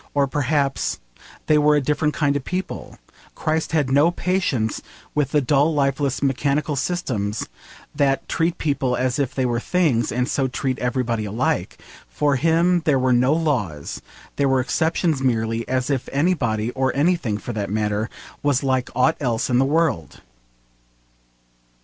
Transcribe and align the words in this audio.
Or 0.15 0.25
perhaps 0.25 0.99
they 1.45 1.59
were 1.59 1.75
a 1.75 1.79
different 1.79 2.15
kind 2.15 2.35
of 2.35 2.43
people. 2.43 2.97
Christ 3.35 3.71
had 3.71 3.91
no 3.91 4.09
patience 4.09 4.81
with 5.13 5.29
the 5.29 5.41
dull 5.41 5.75
lifeless 5.75 6.23
mechanical 6.23 6.75
systems 6.75 7.47
that 7.93 8.27
treat 8.27 8.57
people 8.57 8.95
as 8.95 9.19
if 9.19 9.35
they 9.35 9.45
were 9.45 9.59
things, 9.59 10.11
and 10.11 10.27
so 10.27 10.47
treat 10.47 10.79
everybody 10.79 11.25
alike: 11.25 11.77
for 12.09 12.35
him 12.37 12.81
there 12.85 12.97
were 12.97 13.13
no 13.13 13.33
laws: 13.33 14.01
there 14.37 14.49
were 14.49 14.59
exceptions 14.59 15.21
merely, 15.21 15.67
as 15.67 15.91
if 15.91 16.09
anybody, 16.11 16.71
or 16.71 16.91
anything, 16.95 17.37
for 17.37 17.53
that 17.53 17.69
matter, 17.69 18.09
was 18.41 18.63
like 18.63 18.89
aught 18.95 19.17
else 19.19 19.51
in 19.51 19.59
the 19.59 19.65
world! 19.65 20.21